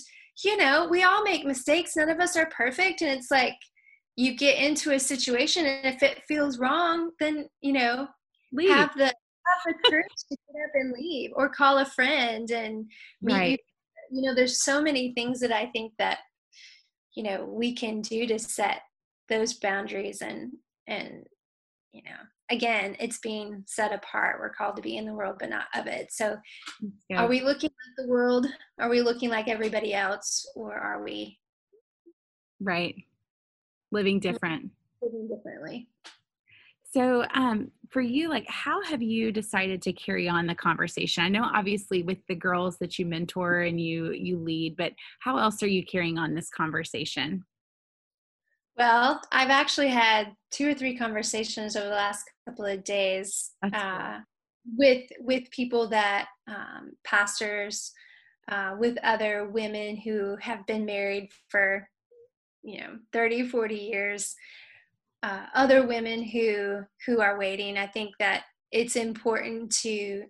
[0.44, 1.96] you know, we all make mistakes.
[1.96, 3.00] None of us are perfect.
[3.00, 3.56] And it's like
[4.16, 8.08] you get into a situation and if it feels wrong, then you know,
[8.52, 8.68] leave.
[8.68, 9.14] have the
[9.46, 12.86] have the courage to get up and leave or call a friend and
[13.22, 13.50] meet right.
[13.50, 14.20] you.
[14.20, 16.18] You know, there's so many things that I think that,
[17.16, 18.82] you know, we can do to set
[19.28, 20.52] those boundaries and
[20.86, 21.24] and
[21.92, 22.16] you know
[22.50, 24.38] again, it's being set apart.
[24.40, 26.12] We're called to be in the world, but not of it.
[26.12, 26.36] So,
[27.08, 27.22] yeah.
[27.22, 28.46] are we looking at the world?
[28.78, 31.38] Are we looking like everybody else, or are we
[32.60, 32.94] right
[33.90, 34.70] living different?
[35.02, 35.88] Living differently.
[36.94, 41.24] So, um, for you, like, how have you decided to carry on the conversation?
[41.24, 45.36] I know, obviously, with the girls that you mentor and you you lead, but how
[45.36, 47.44] else are you carrying on this conversation?
[48.78, 54.20] Well, I've actually had two or three conversations over the last couple of days uh,
[54.78, 57.90] with with people that um, pastors,
[58.46, 61.88] uh, with other women who have been married for
[62.62, 64.36] you know 30, 40 years,
[65.24, 67.78] uh, other women who who are waiting.
[67.78, 70.24] I think that it's important to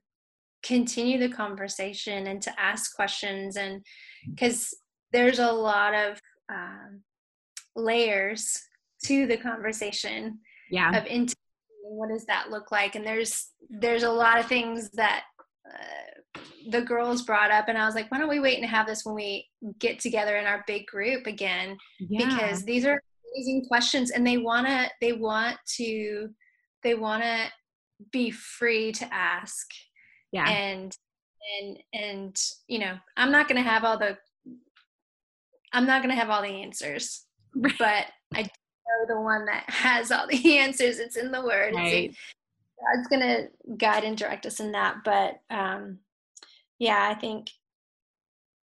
[0.62, 3.82] continue the conversation and to ask questions and
[4.30, 4.72] because
[5.12, 6.18] there's a lot of
[6.50, 7.02] um,
[7.76, 8.58] layers
[9.04, 10.38] to the conversation
[10.70, 10.96] yeah.
[10.96, 11.34] of intimacy
[11.86, 15.24] what does that look like and there's there's a lot of things that
[15.70, 18.86] uh, the girls brought up and i was like why don't we wait and have
[18.86, 19.46] this when we
[19.78, 22.26] get together in our big group again yeah.
[22.26, 23.02] because these are
[23.34, 26.28] amazing questions and they want to they want to
[26.82, 27.46] they want to
[28.10, 29.66] be free to ask
[30.32, 30.96] yeah and
[31.60, 34.16] and and you know i'm not going to have all the
[35.72, 37.74] i'm not going to have all the answers right.
[37.78, 42.14] but i know the one that has all the answers it's in the word right.
[42.94, 45.98] god's going to guide and direct us in that but um
[46.78, 47.48] yeah i think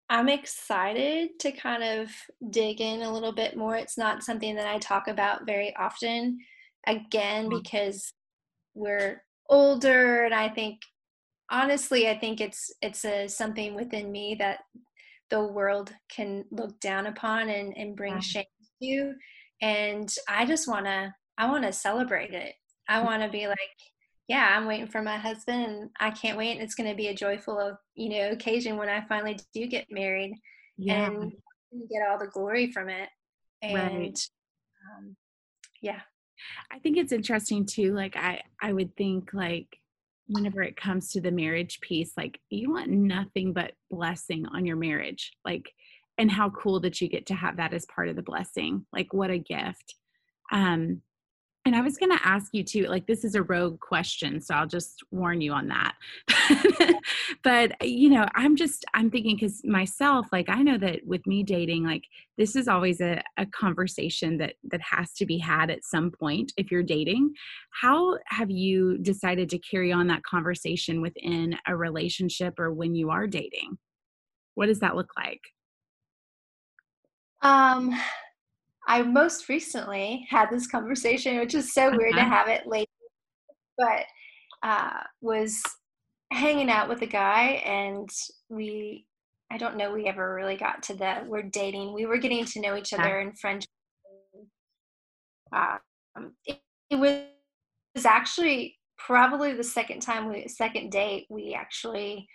[0.10, 2.10] i'm excited to kind of
[2.50, 6.38] dig in a little bit more it's not something that i talk about very often
[6.86, 7.58] again mm-hmm.
[7.58, 8.14] because
[8.74, 10.80] we're older and i think
[11.50, 14.60] honestly i think it's it's a something within me that
[15.30, 18.46] the world can look down upon and, and bring shame
[18.80, 19.14] to you
[19.62, 22.54] and i just want to i want to celebrate it
[22.88, 23.06] i mm.
[23.06, 23.58] want to be like
[24.28, 27.08] yeah i'm waiting for my husband and i can't wait and it's going to be
[27.08, 30.34] a joyful you know occasion when i finally do get married
[30.78, 31.08] yeah.
[31.08, 31.34] and
[31.90, 33.10] get all the glory from it
[33.62, 34.20] and right.
[34.98, 35.16] um,
[35.82, 36.02] yeah
[36.72, 37.94] I think it's interesting too.
[37.94, 39.80] Like I, I would think like
[40.28, 44.76] whenever it comes to the marriage piece, like you want nothing but blessing on your
[44.76, 45.34] marriage.
[45.46, 45.72] Like,
[46.18, 48.86] and how cool that you get to have that as part of the blessing.
[48.92, 49.96] Like what a gift.
[50.52, 51.02] Um,
[51.68, 54.56] and I was going to ask you too, like, this is a rogue question, so
[54.56, 55.96] I'll just warn you on that.
[57.44, 61.44] but, you know, I'm just, I'm thinking because myself, like, I know that with me
[61.44, 62.06] dating, like,
[62.38, 66.54] this is always a, a conversation that that has to be had at some point
[66.56, 67.34] if you're dating.
[67.72, 73.10] How have you decided to carry on that conversation within a relationship or when you
[73.10, 73.78] are dating?
[74.56, 75.42] What does that look like?
[77.42, 77.94] Um,
[78.88, 82.30] I most recently had this conversation, which is so weird to uh-huh.
[82.30, 82.90] have it late,
[83.78, 84.06] but
[84.64, 85.62] uh, was
[86.32, 88.10] hanging out with a guy, and
[88.50, 89.06] we,
[89.52, 91.94] I don't know, we ever really got to the we're dating.
[91.94, 93.70] We were getting to know each other in friendship.
[95.52, 102.28] Um, it, it was actually probably the second time we second date we actually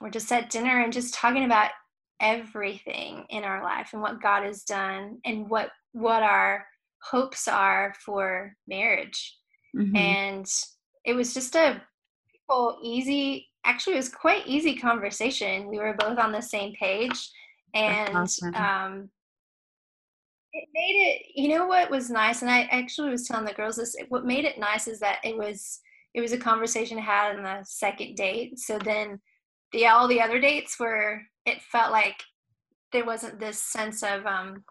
[0.00, 1.70] were just at dinner and just talking about
[2.20, 6.66] everything in our life and what God has done and what what our
[7.02, 9.36] hopes are for marriage.
[9.76, 9.96] Mm-hmm.
[9.96, 10.46] And
[11.04, 11.82] it was just a
[12.82, 15.68] easy actually it was quite easy conversation.
[15.68, 17.30] We were both on the same page
[17.74, 18.54] and awesome.
[18.54, 19.10] um
[20.52, 23.76] it made it you know what was nice and i actually was telling the girls
[23.76, 25.80] this what made it nice is that it was
[26.14, 29.18] it was a conversation had on the second date so then
[29.72, 32.22] the all the other dates were it felt like
[32.92, 34.64] there wasn't this sense of um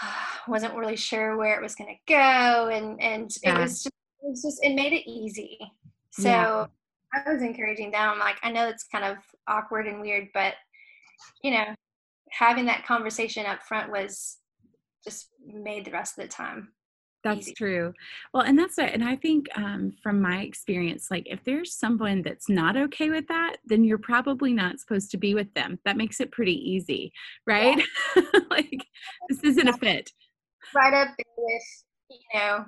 [0.48, 3.56] wasn't really sure where it was going to go and and yeah.
[3.56, 5.58] it was just it was just it made it easy
[6.10, 6.66] so yeah.
[7.14, 10.54] i was encouraging them I'm like i know it's kind of awkward and weird but
[11.42, 11.64] you know
[12.30, 14.38] having that conversation up front was
[15.04, 16.72] just made the rest of the time
[17.34, 17.54] that's easy.
[17.54, 17.92] true.
[18.32, 18.92] Well, and that's it.
[18.92, 23.26] And I think um, from my experience, like if there's someone that's not okay with
[23.28, 25.78] that, then you're probably not supposed to be with them.
[25.84, 27.12] That makes it pretty easy,
[27.46, 27.82] right?
[28.16, 28.22] Yeah.
[28.50, 28.86] like
[29.28, 30.10] this isn't a fit.
[30.74, 31.62] Right up with,
[32.10, 32.64] you know,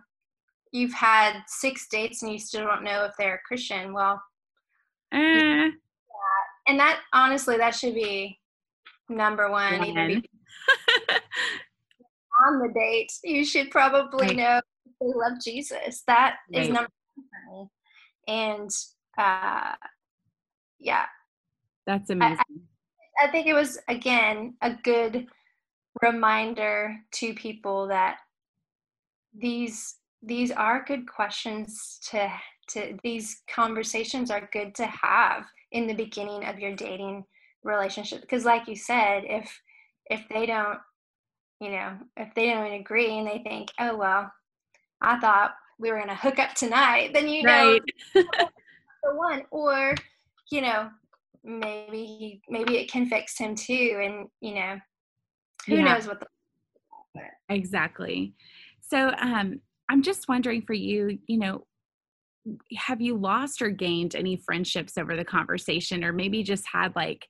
[0.73, 3.93] you've had six dates and you still don't know if they're a Christian.
[3.93, 4.23] Well,
[5.13, 5.19] eh.
[5.19, 5.71] yeah.
[6.69, 8.39] and that honestly, that should be
[9.09, 10.23] number one.
[12.47, 14.61] on the date, you should probably know
[15.01, 16.03] they love Jesus.
[16.07, 16.91] That is number
[17.49, 17.69] one
[18.29, 18.71] And
[19.19, 19.75] uh,
[20.79, 21.07] yeah.
[21.87, 22.39] That's amazing.
[23.21, 25.27] I, I think it was, again, a good
[26.03, 28.19] reminder to people that
[29.37, 32.31] these these are good questions to
[32.69, 37.25] to these conversations are good to have in the beginning of your dating
[37.63, 39.61] relationship because like you said if
[40.07, 40.79] if they don't
[41.61, 44.33] you know, if they don't agree and they think, oh, well,
[45.01, 47.83] I thought we were going to hook up tonight, then you know, right.
[48.15, 49.43] the one.
[49.51, 49.95] Or,
[50.51, 50.89] you know,
[51.45, 54.01] maybe he, maybe it can fix him too.
[54.03, 54.79] And, you know,
[55.67, 55.95] who yeah.
[55.95, 56.27] knows what the.
[57.49, 58.35] Exactly.
[58.81, 61.65] So, um, I'm just wondering for you, you know,
[62.77, 67.27] have you lost or gained any friendships over the conversation or maybe just had like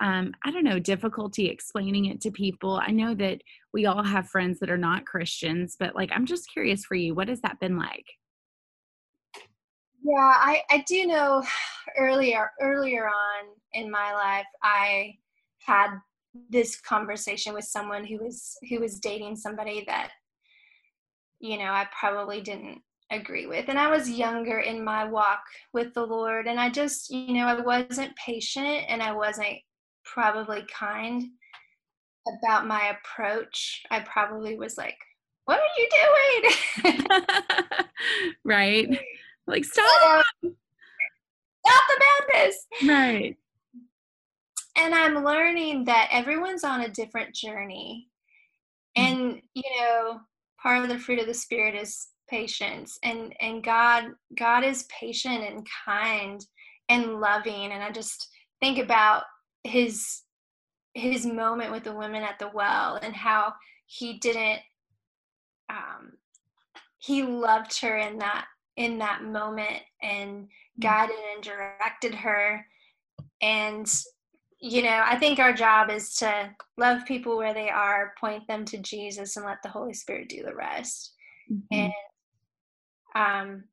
[0.00, 2.80] um, I don't know, difficulty explaining it to people.
[2.82, 3.42] I know that
[3.72, 7.14] we all have friends that are not Christians, but like, I'm just curious for you,
[7.14, 8.06] what has that been like?
[10.02, 11.42] Yeah, I, I do know
[11.98, 15.14] earlier earlier on in my life I
[15.60, 15.90] had
[16.50, 20.10] this conversation with someone who was who was dating somebody that
[21.40, 22.80] you know I probably didn't
[23.10, 23.68] agree with.
[23.68, 25.40] And I was younger in my walk
[25.72, 29.56] with the Lord, and I just, you know, I wasn't patient and I wasn't
[30.12, 31.24] probably kind
[32.38, 33.82] about my approach.
[33.90, 34.98] I probably was like,
[35.44, 35.88] What are you
[36.84, 37.04] doing?
[38.44, 39.00] right.
[39.46, 40.26] Like, stop.
[40.42, 40.52] Stop
[41.64, 42.66] the madness.
[42.86, 43.36] Right.
[44.76, 48.08] And I'm learning that everyone's on a different journey.
[48.98, 49.14] Mm-hmm.
[49.14, 50.20] And, you know,
[50.62, 54.04] part of the fruit of the spirit is patience and and god
[54.36, 56.44] god is patient and kind
[56.88, 58.28] and loving and i just
[58.60, 59.22] think about
[59.68, 60.22] his
[60.94, 63.52] his moment with the women at the well and how
[63.86, 64.60] he didn't
[65.70, 66.12] um
[66.98, 68.46] he loved her in that
[68.76, 70.48] in that moment and mm.
[70.80, 72.64] guided and directed her
[73.42, 73.92] and
[74.60, 78.64] you know i think our job is to love people where they are point them
[78.64, 81.12] to jesus and let the holy spirit do the rest
[81.50, 81.62] mm-hmm.
[81.70, 81.92] and
[83.14, 83.64] um,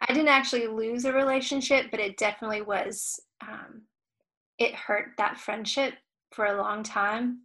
[0.00, 3.82] I didn't actually lose a relationship, but it definitely was, um,
[4.60, 5.94] it hurt that friendship
[6.32, 7.40] for a long time.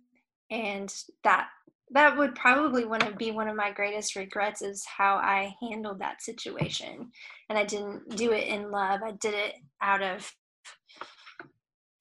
[0.51, 0.93] And
[1.23, 1.47] that,
[1.91, 5.99] that would probably want to be one of my greatest regrets is how I handled
[5.99, 7.09] that situation.
[7.49, 8.99] And I didn't do it in love.
[9.03, 10.31] I did it out of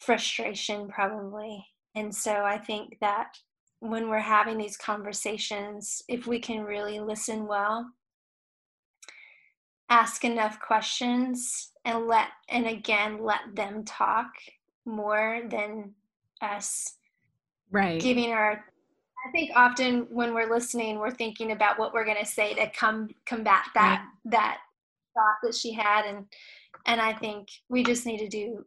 [0.00, 1.64] frustration, probably.
[1.94, 3.28] And so I think that
[3.80, 7.86] when we're having these conversations, if we can really listen well
[9.90, 14.30] ask enough questions and let and again let them talk
[14.86, 15.92] more than
[16.40, 16.94] us
[17.70, 18.64] right giving our
[19.26, 22.68] i think often when we're listening we're thinking about what we're going to say to
[22.70, 24.32] come combat that right.
[24.32, 24.58] that
[25.14, 26.26] thought that she had and
[26.86, 28.64] and i think we just need to do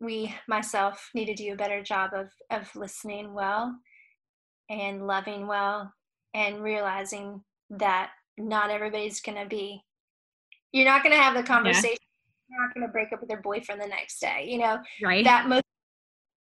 [0.00, 3.74] we myself need to do a better job of of listening well
[4.70, 5.92] and loving well
[6.34, 9.82] and realizing that not everybody's going to be
[10.72, 11.96] you're not going to have the conversation.
[12.50, 14.46] Not going to break up with your boyfriend the next day.
[14.48, 15.24] You know, right?
[15.24, 15.64] That most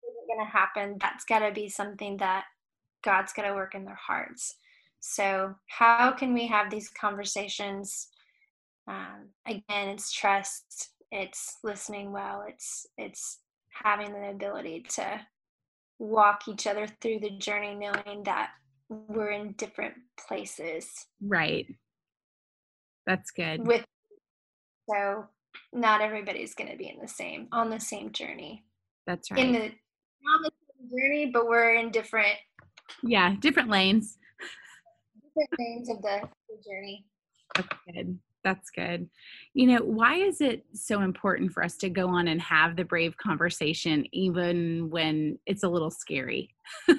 [0.03, 0.97] isn't going to happen.
[0.99, 2.45] That's got to be something that
[3.03, 4.55] God's got to work in their hearts.
[5.01, 8.07] So, how can we have these conversations?
[8.87, 10.89] Um, again, it's trust.
[11.11, 12.43] It's listening well.
[12.47, 13.39] It's it's
[13.83, 15.21] having the ability to
[15.99, 18.49] walk each other through the journey, knowing that
[18.89, 19.93] we're in different
[20.27, 20.87] places.
[21.21, 21.67] Right.
[23.05, 23.65] That's good.
[23.65, 23.85] With
[24.89, 25.25] so
[25.73, 28.63] not everybody's going to be in the same on the same journey.
[29.07, 29.39] That's right.
[29.39, 32.35] In the on the same journey, but we're in different.
[33.03, 34.17] Yeah, different lanes.
[35.37, 37.05] Different lanes of the, the journey.
[37.55, 38.19] That's good.
[38.43, 39.09] That's good.
[39.53, 42.85] You know, why is it so important for us to go on and have the
[42.85, 46.49] brave conversation, even when it's a little scary?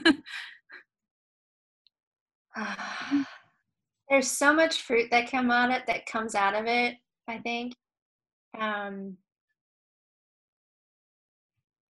[4.10, 6.96] There's so much fruit that come out it that comes out of it.
[7.28, 7.74] I think
[8.58, 9.16] um,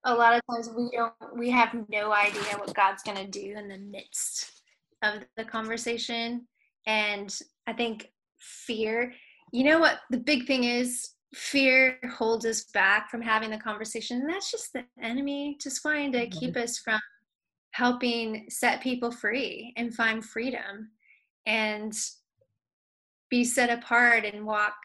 [0.04, 3.56] a lot of times we don't we have no idea what god's going to do
[3.58, 4.62] in the midst
[5.04, 6.48] of the conversation.
[6.86, 7.38] And
[7.68, 9.14] i think fear
[9.52, 11.10] you know what the big thing is?
[11.34, 14.22] Fear holds us back from having the conversation.
[14.22, 16.64] And that's just the enemy just wanting to keep mm-hmm.
[16.64, 17.00] us from
[17.72, 20.92] helping set people free and find freedom
[21.46, 21.94] and
[23.30, 24.76] be set apart and walk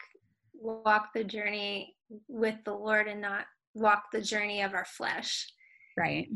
[0.63, 1.95] walk the journey
[2.27, 5.51] with the Lord and not walk the journey of our flesh.
[5.97, 6.29] Right.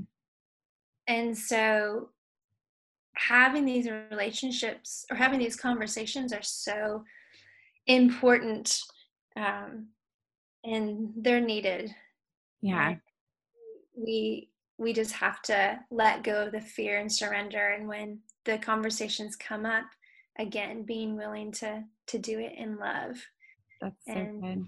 [1.07, 2.09] And so
[3.15, 7.03] having these relationships or having these conversations are so
[7.87, 8.79] important
[9.35, 9.87] um,
[10.63, 11.93] and they're needed.
[12.61, 12.95] Yeah.
[13.95, 14.49] We
[14.79, 19.35] we just have to let go of the fear and surrender and when the conversations
[19.35, 19.85] come up
[20.37, 23.17] again being willing to to do it in love
[23.81, 24.67] that's so and, good.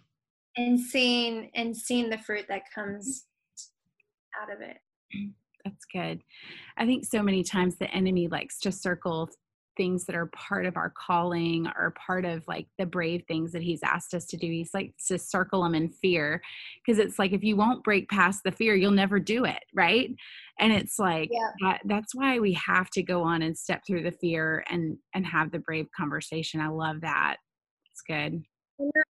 [0.57, 3.25] And seeing and seeing the fruit that comes
[4.41, 4.77] out of it.
[5.15, 5.33] Mm,
[5.63, 6.21] that's good.
[6.77, 9.29] I think so many times the enemy likes to circle
[9.77, 13.61] things that are part of our calling or part of like the brave things that
[13.61, 14.45] he's asked us to do.
[14.45, 16.41] He's like to circle them in fear
[16.85, 20.09] because it's like if you won't break past the fear, you'll never do it, right?
[20.59, 21.51] And it's like yeah.
[21.61, 25.25] that, that's why we have to go on and step through the fear and and
[25.25, 26.59] have the brave conversation.
[26.59, 27.37] I love that.
[27.89, 28.43] It's good
[28.79, 29.05] and not,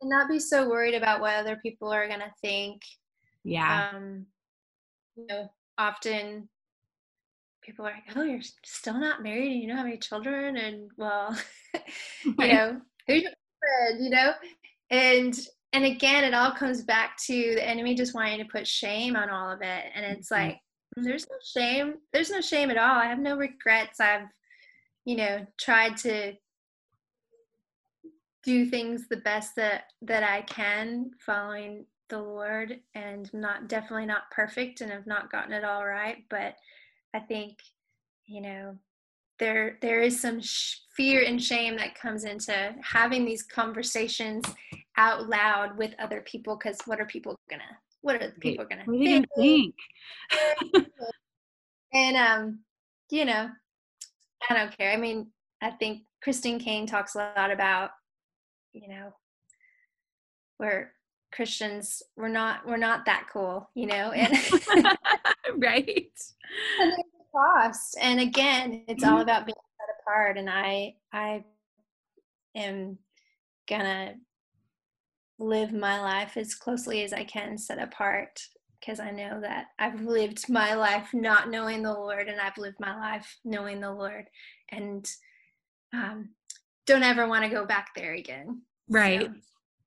[0.00, 2.82] and not be so worried about what other people are going to think.
[3.44, 3.90] Yeah.
[3.94, 4.26] Um
[5.16, 6.48] you know often
[7.62, 10.90] people are like oh you're still not married and you don't have any children and
[10.96, 11.36] well
[12.24, 14.32] you know who's your friend you know?
[14.90, 15.38] And
[15.72, 19.30] and again it all comes back to the enemy just wanting to put shame on
[19.30, 19.84] all of it.
[19.94, 20.48] And it's mm-hmm.
[20.48, 20.58] like
[20.96, 22.96] there's no shame there's no shame at all.
[22.96, 24.00] I have no regrets.
[24.00, 24.28] I've
[25.04, 26.34] you know tried to
[28.42, 34.30] do things the best that that I can following the Lord and not definitely not
[34.30, 36.56] perfect and have not gotten it all right but
[37.14, 37.58] I think
[38.26, 38.76] you know
[39.38, 44.44] there there is some sh- fear and shame that comes into having these conversations
[44.96, 47.62] out loud with other people because what are people gonna
[48.02, 49.26] what are people gonna what think?
[49.36, 49.74] think?
[51.94, 52.60] and um
[53.10, 53.48] you know
[54.48, 55.26] i don't care i mean
[55.60, 57.90] i think christine caine talks a lot about
[58.72, 59.12] you know
[60.58, 60.90] we're
[61.32, 64.36] christians we're not we're not that cool you know and
[65.56, 66.10] right.
[66.80, 66.92] And
[67.34, 67.96] cost.
[68.00, 69.22] And again it's all mm-hmm.
[69.22, 70.38] about being set apart.
[70.38, 71.44] And i i
[72.54, 72.98] am
[73.68, 74.14] gonna
[75.38, 78.40] live my life as closely as i can set apart
[78.78, 82.78] because i know that i've lived my life not knowing the lord and i've lived
[82.78, 84.26] my life knowing the lord.
[84.70, 85.08] And
[85.94, 86.30] um,
[86.86, 89.32] don't ever want to go back there again right so.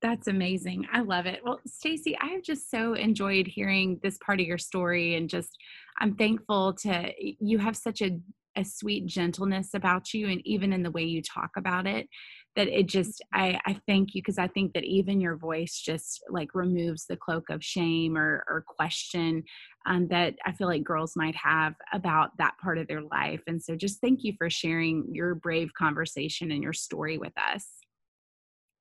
[0.01, 0.85] That's amazing.
[0.91, 1.39] I love it.
[1.43, 5.57] Well, Stacey, I have just so enjoyed hearing this part of your story and just
[5.99, 8.19] I'm thankful to you have such a
[8.55, 12.07] a sweet gentleness about you and even in the way you talk about it
[12.55, 16.23] that it just i i thank you because i think that even your voice just
[16.29, 19.43] like removes the cloak of shame or or question
[19.85, 23.41] um, that i feel like girls might have about that part of their life.
[23.47, 27.67] And so just thank you for sharing your brave conversation and your story with us.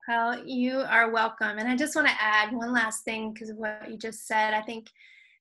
[0.07, 1.57] Well you are welcome.
[1.57, 4.53] And i just want to add one last thing because of what you just said.
[4.53, 4.87] I think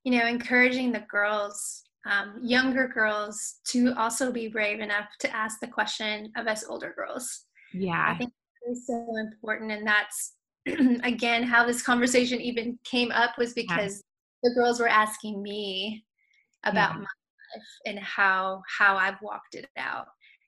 [0.05, 5.61] you know, encouraging the girls, um, younger girls, to also be brave enough to ask
[5.61, 7.47] the question of us older girls.
[7.75, 8.12] Yeah.
[8.14, 9.72] I think it's so important.
[9.72, 10.35] And that's,
[11.05, 14.03] again, how this conversation even came up was because
[14.43, 14.51] yeah.
[14.51, 16.05] the girls were asking me
[16.64, 16.97] about yeah.
[16.97, 20.07] my life and how how I've walked it out.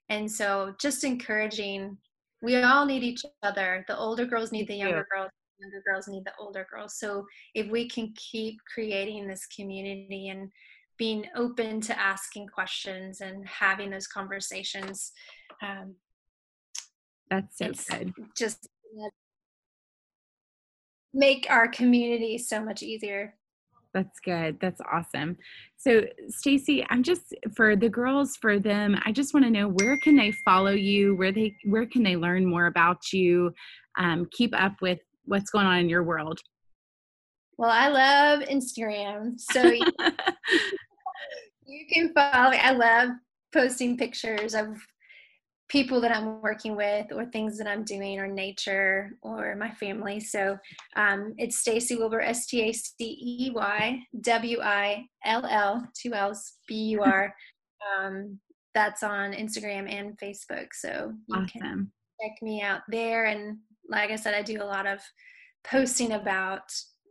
[0.09, 1.97] And so just encouraging
[2.41, 3.83] we all need each other.
[3.87, 6.99] The older girls need the younger girls the younger girls need the older girls.
[6.99, 7.25] So
[7.55, 10.51] if we can keep creating this community and
[10.97, 15.11] being open to asking questions and having those conversations,
[15.61, 15.95] um,
[17.29, 18.13] that's so good.
[18.35, 18.67] Just
[21.13, 23.33] make our community so much easier.
[23.93, 24.59] That's good.
[24.61, 25.37] That's awesome.
[25.77, 29.97] So, Stacey, I'm just for the girls, for them, I just want to know where
[29.97, 31.15] can they follow you?
[31.15, 33.53] Where they where can they learn more about you?
[33.97, 36.39] Um, keep up with what's going on in your world?
[37.57, 39.39] Well, I love Instagram.
[39.39, 39.85] So you,
[41.65, 43.09] you can follow I love
[43.53, 44.77] posting pictures of
[45.69, 50.19] people that I'm working with or things that I'm doing or nature or my family.
[50.19, 50.57] So
[50.95, 56.13] um, it's Stacey Willbur, S T A C E Y W I L L, two
[56.13, 57.33] L's, B U R.
[58.01, 58.39] Um,
[58.73, 60.67] that's on Instagram and Facebook.
[60.73, 61.47] So you awesome.
[61.47, 61.91] can
[62.21, 63.25] check me out there.
[63.25, 63.57] And
[63.87, 64.99] like I said, I do a lot of
[65.63, 66.63] posting about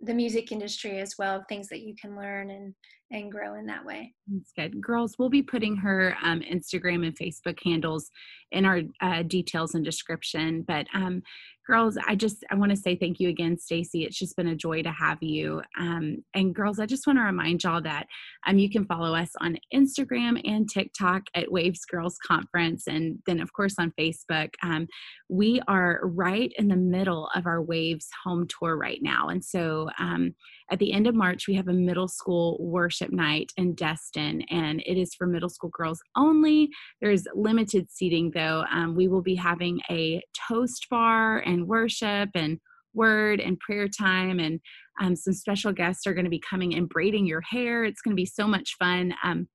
[0.03, 2.75] the music industry as well, things that you can learn and
[3.11, 4.13] and grow in that way.
[4.27, 4.81] That's good.
[4.81, 8.11] Girls, we'll be putting her um, Instagram and Facebook handles
[8.53, 10.65] in our uh, details and description.
[10.67, 11.23] But um,
[11.67, 14.57] girls i just i want to say thank you again stacy it's just been a
[14.57, 18.07] joy to have you um, and girls i just want to remind y'all that
[18.47, 23.41] um, you can follow us on instagram and tiktok at waves girls conference and then
[23.41, 24.87] of course on facebook um,
[25.29, 29.89] we are right in the middle of our waves home tour right now and so
[29.99, 30.35] um,
[30.71, 34.83] at the end of march we have a middle school worship night in destin and
[34.87, 36.69] it is for middle school girls only.
[37.01, 38.65] There's limited seating though.
[38.73, 42.59] Um, we will be having a toast bar and worship and
[42.95, 44.61] word and prayer time and
[45.01, 47.85] um, some special guests are going to be coming and braiding your hair.
[47.85, 49.15] It's going to be so much fun.
[49.23, 49.49] Um,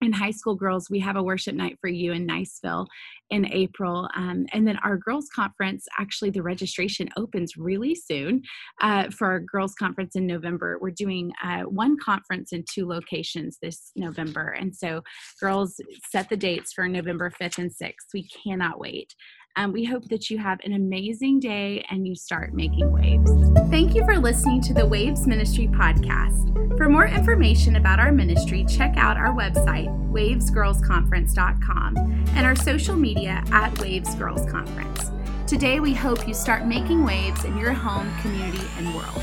[0.00, 2.86] in high school girls we have a worship night for you in niceville
[3.30, 8.42] in april um, and then our girls conference actually the registration opens really soon
[8.80, 10.78] uh, for our girls conference in november.
[10.80, 15.02] We're doing uh, one conference in two locations this november and so
[15.40, 15.80] girls
[16.10, 19.14] set the dates for november 5th and 6th we cannot wait
[19.56, 23.30] um, we hope that you have an amazing day and you start making waves.
[23.70, 26.76] Thank you for listening to the Waves Ministry podcast.
[26.76, 33.42] For more information about our ministry, check out our website, wavesgirlsconference.com, and our social media
[33.52, 35.10] at Waves Girls Conference.
[35.46, 39.22] Today, we hope you start making waves in your home, community, and world.